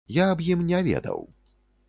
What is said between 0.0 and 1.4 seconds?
Я аб ім не ведаў.